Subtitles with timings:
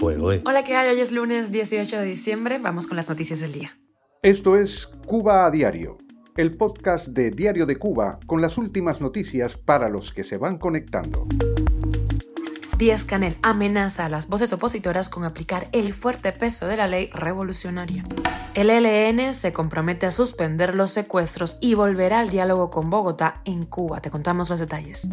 [0.00, 0.90] Hola, ¿qué hay?
[0.90, 2.58] Hoy es lunes 18 de diciembre.
[2.58, 3.78] Vamos con las noticias del día.
[4.22, 5.98] Esto es Cuba a Diario,
[6.36, 10.58] el podcast de Diario de Cuba con las últimas noticias para los que se van
[10.58, 11.26] conectando.
[12.78, 17.10] Díaz Canel amenaza a las voces opositoras con aplicar el fuerte peso de la ley
[17.12, 18.04] revolucionaria.
[18.54, 23.64] El ELN se compromete a suspender los secuestros y volverá al diálogo con Bogotá en
[23.64, 24.00] Cuba.
[24.00, 25.08] Te contamos los detalles.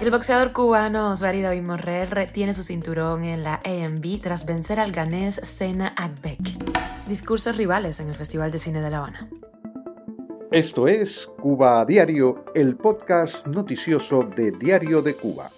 [0.00, 4.92] El boxeador cubano Osvaldo David Morrell retiene su cinturón en la AMB tras vencer al
[4.92, 6.40] ganés Sena Akbek.
[7.06, 9.28] Discursos rivales en el Festival de Cine de La Habana.
[10.50, 15.50] Esto es Cuba Diario, el podcast noticioso de Diario de Cuba.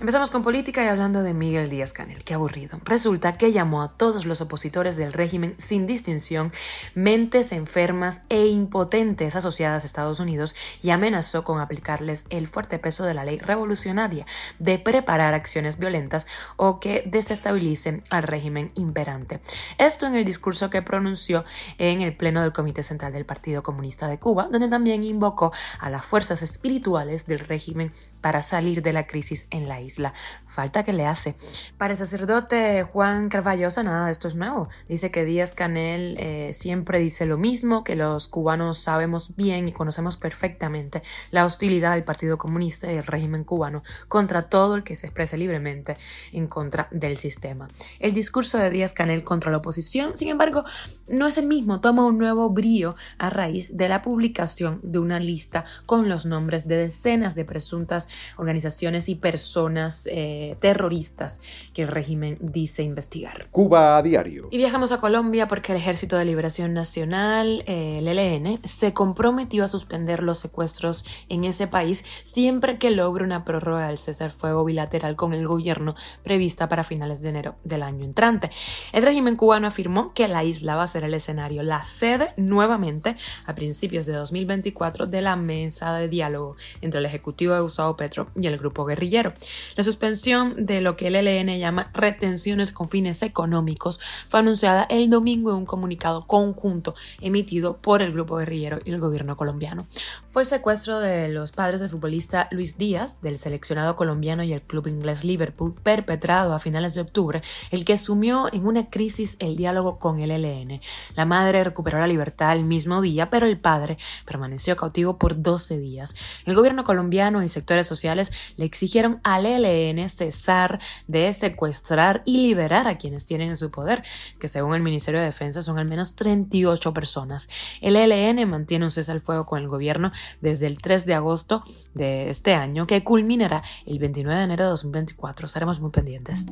[0.00, 2.24] Empezamos con política y hablando de Miguel Díaz Canel.
[2.24, 2.80] Qué aburrido.
[2.84, 6.54] Resulta que llamó a todos los opositores del régimen sin distinción
[6.94, 13.04] mentes enfermas e impotentes asociadas a Estados Unidos y amenazó con aplicarles el fuerte peso
[13.04, 14.24] de la ley revolucionaria
[14.58, 16.26] de preparar acciones violentas
[16.56, 19.40] o que desestabilicen al régimen imperante.
[19.76, 21.44] Esto en el discurso que pronunció
[21.76, 25.90] en el Pleno del Comité Central del Partido Comunista de Cuba, donde también invocó a
[25.90, 30.14] las fuerzas espirituales del régimen para salir de la crisis en la isla isla.
[30.46, 31.34] Falta que le hace.
[31.78, 34.68] Para el sacerdote Juan Carvallosa nada de esto es nuevo.
[34.88, 39.72] Dice que Díaz Canel eh, siempre dice lo mismo, que los cubanos sabemos bien y
[39.72, 44.96] conocemos perfectamente la hostilidad del Partido Comunista y el régimen cubano contra todo el que
[44.96, 45.96] se exprese libremente
[46.32, 47.68] en contra del sistema.
[47.98, 50.64] El discurso de Díaz Canel contra la oposición, sin embargo,
[51.08, 55.18] no es el mismo, toma un nuevo brío a raíz de la publicación de una
[55.18, 59.79] lista con los nombres de decenas de presuntas organizaciones y personas
[60.10, 61.40] eh, terroristas
[61.72, 63.48] que el régimen dice investigar.
[63.50, 64.48] Cuba a diario.
[64.50, 69.64] Y viajamos a Colombia porque el Ejército de Liberación Nacional, eh, el ELN, se comprometió
[69.64, 74.64] a suspender los secuestros en ese país siempre que logre una prórroga del cesar fuego
[74.64, 78.50] bilateral con el gobierno prevista para finales de enero del año entrante.
[78.92, 83.16] El régimen cubano afirmó que la isla va a ser el escenario, la sede nuevamente
[83.46, 88.28] a principios de 2024 de la mesa de diálogo entre el Ejecutivo de Gustavo Petro
[88.34, 89.32] y el grupo guerrillero.
[89.76, 95.10] La suspensión de lo que el ELN llama retenciones con fines económicos fue anunciada el
[95.10, 99.86] domingo en un comunicado conjunto emitido por el grupo guerrillero y el gobierno colombiano.
[100.30, 104.62] Fue el secuestro de los padres del futbolista Luis Díaz, del seleccionado colombiano y el
[104.62, 109.56] club inglés Liverpool, perpetrado a finales de octubre, el que sumió en una crisis el
[109.56, 110.80] diálogo con el ELN.
[111.16, 115.78] La madre recuperó la libertad el mismo día, pero el padre permaneció cautivo por 12
[115.78, 116.14] días.
[116.44, 122.88] El gobierno colombiano y sectores sociales le exigieron al ELN cesar de secuestrar y liberar
[122.88, 124.02] a quienes tienen en su poder,
[124.38, 127.48] que según el Ministerio de Defensa son al menos 38 personas.
[127.80, 131.62] El ELN mantiene un cese al fuego con el gobierno desde el 3 de agosto
[131.94, 135.46] de este año, que culminará el 29 de enero de 2024.
[135.46, 136.46] Estaremos muy pendientes.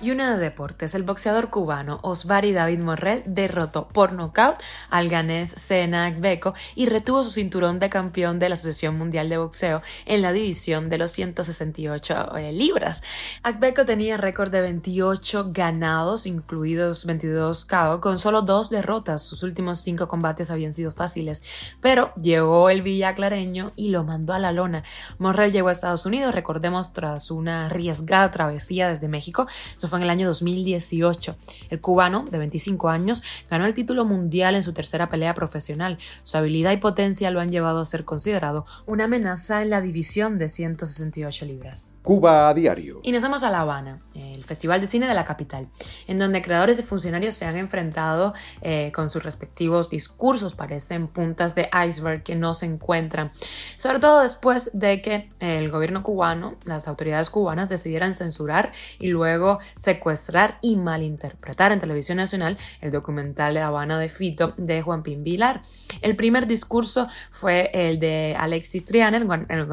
[0.00, 4.56] Y una de deportes, el boxeador cubano Osvari David Morrell derrotó por nocaut
[4.90, 9.38] al ganés Senak Beko y retuvo su cinturón de campeón de la Asociación Mundial de
[9.38, 12.14] Boxeo en la división de los 168
[12.50, 13.02] libras.
[13.42, 19.22] Akbeko tenía récord de 28 ganados, incluidos 22 KO, con solo dos derrotas.
[19.22, 21.42] Sus últimos cinco combates habían sido fáciles,
[21.80, 24.82] pero llegó el Villa Clareño y lo mandó a la lona.
[25.18, 29.46] Morrell llegó a Estados Unidos, recordemos, tras una arriesgada travesía desde México.
[29.76, 31.36] Eso fue en el año 2018.
[31.68, 35.98] El cubano, de 25 años, ganó el título mundial en su tercera pelea profesional.
[36.22, 40.38] Su habilidad y potencia lo han llevado a ser considerado una amenaza en la división
[40.38, 41.98] de 168 libras.
[42.02, 43.00] Cuba a diario.
[43.02, 45.68] Y nos vamos a La Habana, el Festival de Cine de la capital,
[46.06, 50.54] en donde creadores y funcionarios se han enfrentado eh, con sus respectivos discursos.
[50.54, 53.30] Parecen puntas de iceberg que no se encuentran.
[53.76, 59.58] Sobre todo después de que el gobierno cubano, las autoridades cubanas decidieran censurar y luego
[59.76, 65.24] secuestrar y malinterpretar en televisión nacional el documental de Habana de Fito de Juan Pin
[65.24, 65.62] Vilar.
[66.00, 69.26] El primer discurso fue el de Alexis Trianer,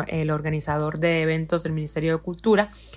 [0.08, 2.48] el organizador de eventos del Ministerio de Cultura,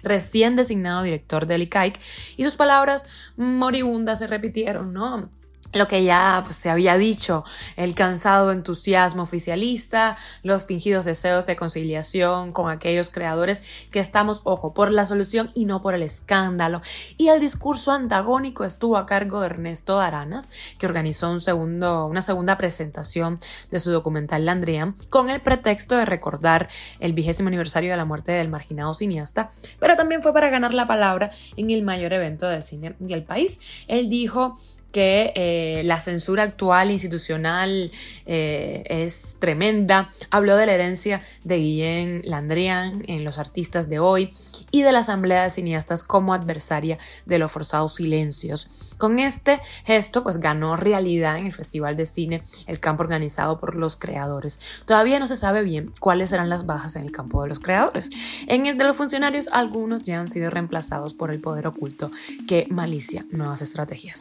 [0.03, 1.99] recién designado director del ICAIC,
[2.37, 3.07] y sus palabras
[3.37, 5.31] moribundas se repitieron, ¿no?
[5.73, 7.45] Lo que ya pues, se había dicho,
[7.77, 14.75] el cansado entusiasmo oficialista, los fingidos deseos de conciliación con aquellos creadores que estamos, ojo,
[14.75, 16.83] por la solución y no por el escándalo.
[17.17, 22.23] Y el discurso antagónico estuvo a cargo de Ernesto Aranas, que organizó un segundo, una
[22.23, 23.39] segunda presentación
[23.71, 26.69] de su documental Landrian, con el pretexto de recordar
[27.01, 29.49] el vigésimo aniversario de la muerte del marginado cineasta,
[29.79, 33.61] pero también fue para ganar la palabra en el mayor evento del cine del país.
[33.89, 34.57] Él dijo
[34.93, 37.91] que eh, la censura actual institucional
[38.27, 40.11] eh, es tremenda.
[40.31, 44.33] Habló de la herencia de Guillén Landrian en Los Artistas de Hoy
[44.71, 48.95] y de la Asamblea de Cineastas como adversaria de los forzados silencios.
[48.99, 53.75] Con este gesto, pues ganó realidad en el Festival de Cine, el campo organizado por
[53.75, 54.61] los creadores.
[54.87, 58.11] Todavía no se sabe bien cuáles serán las bajas en el campo de los creadores.
[58.47, 62.11] En el de los funcionarios, algunos ya han sido reemplazados por el poder oculto
[62.49, 64.21] que malicia nuevas estrategias.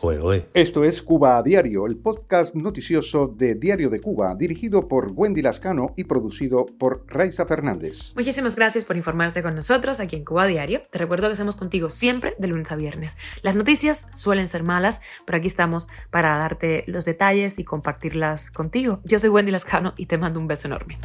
[0.62, 5.42] Esto es Cuba a Diario, el podcast noticioso de Diario de Cuba, dirigido por Wendy
[5.42, 8.14] Lascano y producido por Raiza Fernández.
[8.16, 10.84] Muchísimas gracias por informarte con nosotros aquí en Cuba diario.
[10.92, 13.18] Te recuerdo que estamos contigo siempre de lunes a viernes.
[13.42, 19.02] Las noticias suelen ser malas, pero aquí estamos para darte los detalles y compartirlas contigo.
[19.04, 21.00] Yo soy Wendy Lascano y te mando un beso enorme.